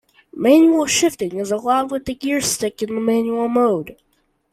Manual 0.33 0.87
shifting 0.87 1.37
is 1.37 1.51
allowed 1.51 1.91
with 1.91 2.05
the 2.05 2.15
gear 2.15 2.41
stick 2.41 2.81
in 2.81 2.95
the 2.95 2.99
manual 2.99 3.47
mode. 3.47 3.97